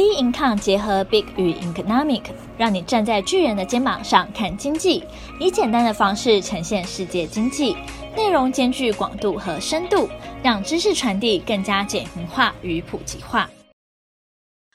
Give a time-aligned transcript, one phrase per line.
[0.00, 2.22] B Income 结合 Big 与 Economic，
[2.56, 5.04] 让你站在巨人的肩膀上看经济，
[5.38, 7.76] 以简单的方式呈现世界经济，
[8.16, 10.08] 内容兼具广度和深度，
[10.42, 13.50] 让知识传递更加简明化与普及化。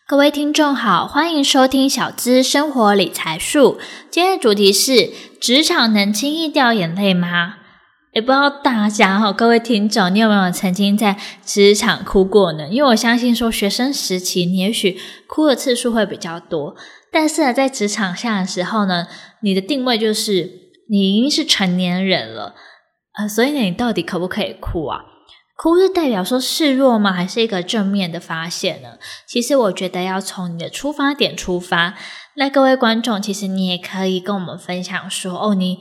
[0.07, 3.79] 各位听众好，欢迎收听小资生活理财术。
[4.11, 5.11] 今天的主题是：
[5.41, 7.55] 职场能轻易掉眼泪吗？
[8.15, 12.69] 也不知道大家哈，各位听众，你有没有曾经在职场哭过呢？
[12.69, 16.73] 因为我相信说，学生时期你也许哭的次数会比较多，
[17.11, 19.07] 但是呢，在职场下的时候呢，
[19.41, 20.49] 你的定位就是
[20.89, 22.55] 你已经是成年人了，
[23.17, 25.01] 呃，所以呢，你到底可不可以哭啊？
[25.57, 27.11] 哭是代表说示弱吗？
[27.11, 28.91] 还是一个正面的发现呢？
[29.27, 31.95] 其实我觉得要从你的出发点出发。
[32.37, 35.79] 那各位观众，其实你也可以跟我们分享说，哦，你。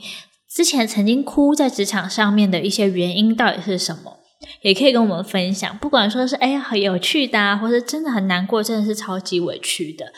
[0.55, 4.19] 之前曾经哭在职场上面的一些原因到底是什么？
[4.61, 5.77] 也可以跟我们分享。
[5.79, 10.13] 不管说是哎呀很有趣的啊，或是真的很难过，真的是超级委屈的。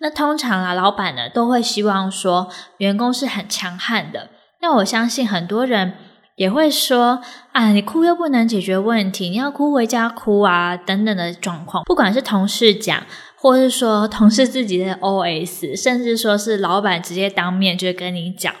[0.00, 4.30] 那通常啊，老板呢都会希望说员工是很强悍的。
[4.62, 5.92] 那我相信很多人
[6.36, 7.20] 也会说
[7.52, 11.84] 啊，你哭又不能解决问题，你要哭回家哭啊等等的状况。
[11.84, 18.54] 不管是同事讲，或是说同事自己的 OS，甚至说是老板直接当面就跟你讲。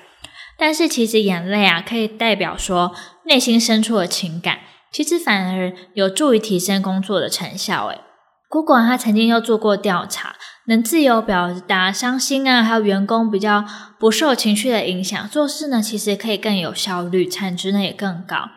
[0.58, 4.60] 但是其实眼泪啊，可以代表说内心深处的情感，
[4.92, 7.86] 其实反而有助于提升工作的成效。
[7.86, 8.00] 诶
[8.48, 10.36] ，Google 他曾经又做过调查，
[10.66, 13.64] 能自由表达伤心啊，还有员工比较
[13.98, 18.48] 不受情绪的影响，做事呢其实可以更有效率，产值呢也更高。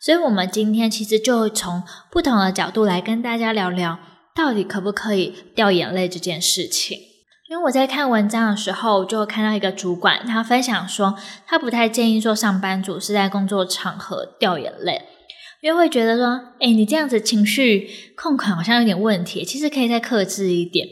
[0.00, 3.98] 所以，我们今天其实就从不同的角度来跟大家聊聊，
[4.34, 7.07] 到底可不可以掉眼泪这件事情。
[7.48, 15.00] 因为我在看文章的时候，就看到一个主管，他分享说，他不太建议说上班族是在工作场合掉眼泪，
[15.62, 16.26] 因为会觉得说，
[16.60, 20.86] 哎，你这样子情绪控管好像有点问题，其实可以再克制一点，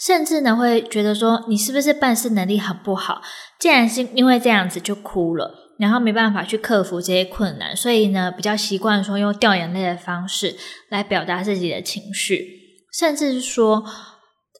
[0.00, 3.20] 甚至呢会觉得说，你是不是办事能力很不好？
[3.60, 10.56] 既然是因为这样子就哭了，然后没办法去克服这些困难，所以呢比较习惯说用掉眼泪的方式
[10.88, 13.84] 来表达自己的情绪，甚至是说。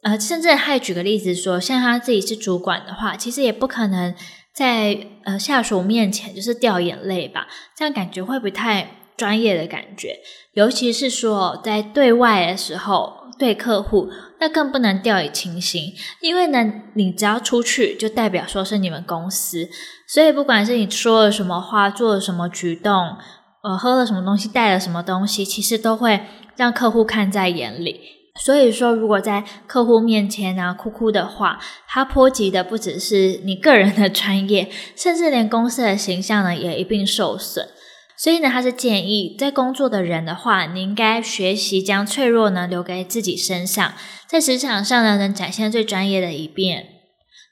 [0.03, 4.15] 呃，甚至还举个例子说，像他自己是主管的话，其实也不可能
[4.55, 10.21] 在呃下属面前就是掉眼泪吧，这样感觉会不太专业的感觉。
[10.55, 14.09] 尤其是说在对外的时候，对客户，
[14.41, 19.69] 那更不能掉以轻心，因为呢，你只要出去，就代表说是你们公司，
[20.09, 23.17] 所以不管是你说了什么话，做了什么举动，
[23.63, 26.21] 呃，喝了什么东西，带了什么东西，其实都会
[26.57, 28.18] 让客户看在眼里。
[28.39, 37.69] 所以说，如果在客户面前呢、哭哭的话，它波及的不只是你个人的专业，甚至连公司的形象呢也一并受损。
[38.17, 43.95] 所以呢，他是建议在工作的人的话，你应该学习将脆弱呢留给自己身上，
[44.27, 46.87] 在职场上呢能展现最专业的一面，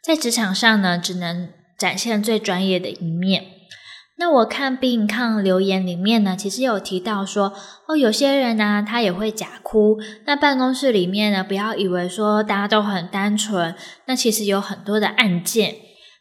[0.03, 1.49] 在职场上呢只能
[1.79, 3.45] 展现最专业的一面。
[4.19, 7.53] 那我看 B Income 留言里面呢，其实有提到说，
[7.87, 9.99] 哦，有些人呢、他也会假哭。
[10.25, 13.75] 那办公室里面呢，不要以为说大家都很单纯，
[14.07, 15.77] 那其实有很多的暗箭。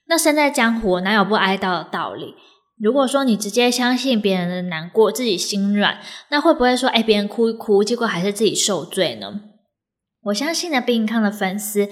[0.07, 2.35] 那身在江湖，哪有不挨刀的道理？
[2.77, 9.39] 如果说你直接相信别人的难过，自己心软，那会不会说，哎，别人哭一哭，结果还是自己受罪呢？
[10.25, 11.87] 我相信呢，B Income 的粉丝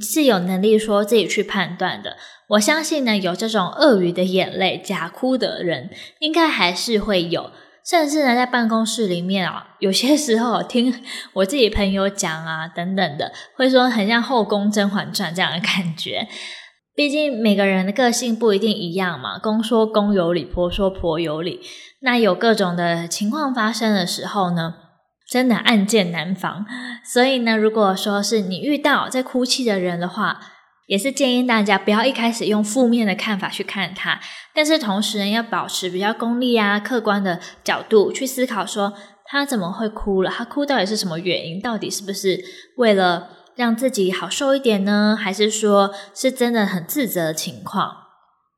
[0.00, 2.16] 是有能力说自己去判断的。
[2.50, 7.50] 我相信呢，有这种鳄鱼的眼泪假哭的人，应该还是会有。
[7.84, 10.94] 甚至呢，在办公室里面啊，有些时候听
[11.32, 16.28] 我自己朋友讲啊，等等的，会说很像后宫甄嬛传这样的感觉。
[16.94, 21.60] 毕竟每个人的个性不一定一样嘛，公说公有理，婆说婆有理。
[22.02, 24.74] 那有各种的情况发生的时候呢，
[25.32, 26.66] 真的暗箭难防，
[27.02, 30.38] 所以呢，如果说是你遇到在哭泣的人的话，
[30.86, 34.20] 也是建议大家不要一开始用负面的看法去看他，
[34.54, 38.92] 但是同时呢，要保持比较功利啊、客观的角度去思考，说
[39.24, 40.30] 他怎么会哭了？
[40.30, 41.58] 他哭到底是什么原因？
[41.62, 42.38] 到底是不是
[42.76, 45.16] 为了让自己好受一点呢？
[45.18, 47.96] 还是说是真的很自责的情况？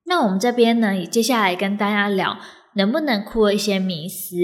[0.06, 2.38] 那我们这边呢，也接下来跟大家聊。
[2.76, 4.36] 能不能哭一些迷思，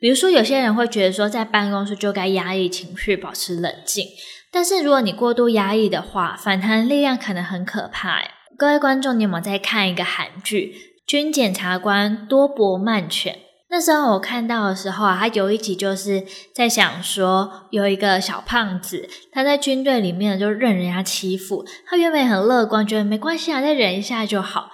[0.00, 4.06] 比如说有些人会觉得说，在办公室就该压抑情绪，保持冷静。
[4.50, 8.22] 但是如果你过度压抑的话，反弹力量可能很可怕。
[8.56, 10.74] 各位观众，你有没有在看一个韩剧
[11.10, 13.34] 《军检察官多伯曼犬》？
[13.70, 16.24] 那时候我看到的时候啊，他有一集就是
[16.54, 24.70] 在想说，有一个小胖子，他在军队里面就任人家欺负，他原本很乐观，觉得没关系啊，再忍一下就好。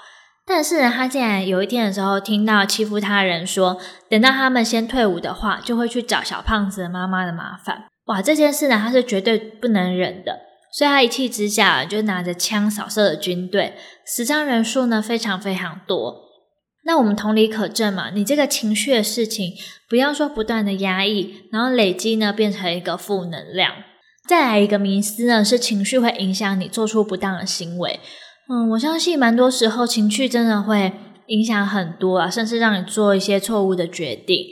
[0.47, 3.79] 但是呢，他竟然有一天的时候听到欺负他人说，
[4.11, 7.85] 等到他们先退伍的话，就会去找小胖子的妈妈的麻烦。
[8.07, 10.41] 哇，这件事呢，他是绝对不能忍的。
[10.77, 13.75] 所以他一气之下就拿着枪扫射了军队，
[14.05, 16.25] 死伤人数呢非常非常多。
[16.85, 19.53] 那我们同理可证嘛，你这个情绪的事情，
[19.89, 23.73] 不要说不断的压抑，然后累积呢变成一个负能量。
[24.29, 28.01] 再来一个迷思呢，是情绪会影响你做出不当的行为。
[28.49, 30.93] 嗯，我相信蛮多时候情绪真的会
[31.29, 34.49] 影响很多啊，甚至让你做一些错误的决定。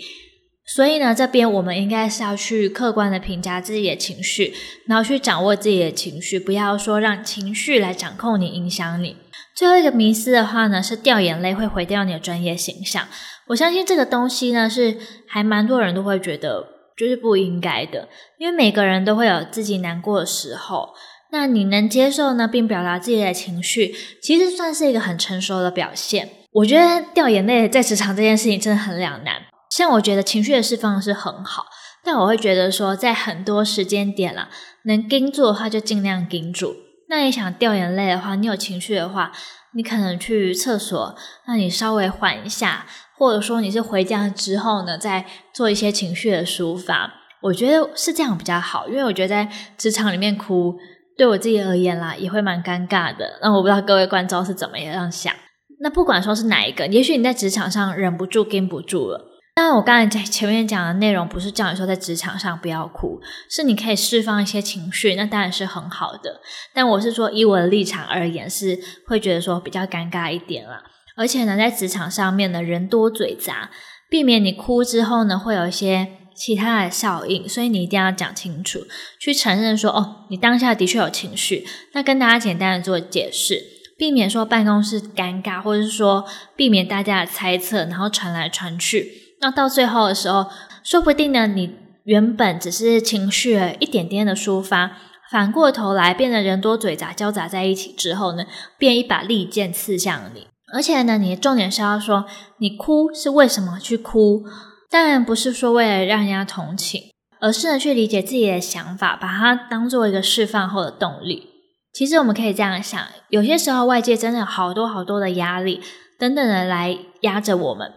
[0.65, 4.55] 所以呢，这边我们应该是要去客观的评价自己的情绪，
[4.87, 9.17] 然后去掌握自己的情绪，不要说让情绪来掌控你、影响你。
[9.55, 13.07] 最后一个迷思的话呢，是掉眼泪会毁掉你的专业形象。
[13.49, 14.97] 我相信这个东西呢，是
[15.27, 16.65] 还蛮多人都会觉得
[16.97, 18.09] 就是不应该的，
[18.39, 20.95] 因为每个人都会有自己难过的时候。
[21.33, 26.29] 那你能接受呢，并表达自己的情绪，其实算是一个很成熟的表现。
[26.53, 29.37] 我觉得掉眼泪在职场这件事情真的很两难。
[29.71, 31.65] 像我觉得情绪的释放是很好，
[32.05, 34.51] 但我会觉得说，在很多时间点啦，
[34.85, 36.77] 能盯住的话就尽量盯住。
[37.09, 39.33] 那你想掉眼泪的话，你有情绪的话，
[39.75, 42.87] 你可能去厕所，那你稍微缓一下，
[43.17, 45.25] 或者说你是回家之后呢，再
[45.55, 47.15] 做一些情绪的抒发。
[47.41, 50.77] 我觉得是这样比较好，因为我觉得在职场里面哭，
[51.17, 53.39] 对我自己而言啦，也会蛮尴尬的。
[53.43, 55.33] 那我不知道各位观众是怎么样想。
[55.81, 59.29] 那不管说是哪一个，也许你在职场上忍不住、禁不住了。
[59.55, 63.21] 当然我刚才在前面讲的内容，不是叫你说在职场上不要哭，
[63.51, 66.41] 是你可以释放一些情绪，那当然是很好的。
[66.73, 70.83] 但我是说，以我的立场而言，是会觉得说比较尴尬一点啦。
[71.17, 73.71] 而且呢，在职场上面呢，人多嘴杂，
[74.09, 78.81] 避免你哭之后呢，会有一些其他的效应，所以你一定要讲清楚，
[79.21, 83.63] 去承认说，哦，你当下的确有情绪，那跟大家简单的做解释，
[83.99, 86.25] 避免说办公室尴尬，或者是说
[86.57, 89.37] 避免大家的猜测，然后传来传去。
[89.41, 90.47] 那到最后的时候，
[90.83, 91.75] 说不定呢，你
[92.05, 94.99] 原本只是情绪一点点的抒发，
[95.31, 98.45] 反过头来变得人多嘴杂交杂在一起之后呢，
[98.79, 100.47] 变一把利剑刺向你。
[100.75, 102.25] 而且呢，你的重点是要说，
[102.59, 104.45] 你哭是为什么去哭？
[104.93, 107.05] 当然不是说为了让人家同情，
[107.41, 111.49] 而是呢去理解自己的想法，把它当做一个释放后的动力。
[111.95, 113.01] 其实我们可以这样想，
[113.31, 115.81] 有些时候外界真的有好多好多的压力
[116.19, 117.91] 等等的来压着我们。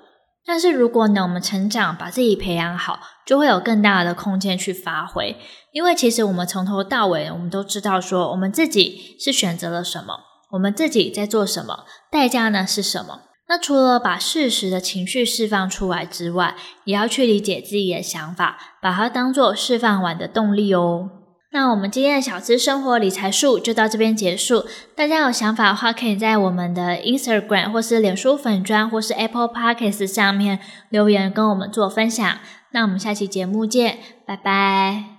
[0.46, 5.36] 但是如果呢，我们成长，把自己培养好，就会有更大的空间去发挥。
[5.74, 10.20] 因为其实我们从头到尾，我们都知道说，我们自己是选择了什么，
[10.52, 13.24] 我们自己在做什么，代价呢是什么？
[13.48, 16.56] 那除了把适时的情绪释放出来之外，
[16.86, 21.10] 也要去理解自己的想法，把它当做释放完的动力哦。
[21.52, 24.66] 那我们今天的小资生活理财术就到这边结束。
[24.94, 30.60] 大家有想法的话，可以在我们的 Instagram 或是脸书粉砖或是 Apple Podcast 上面
[30.90, 32.40] 留言跟我们做分享。
[32.72, 35.15] 那我们下期节目见，拜拜。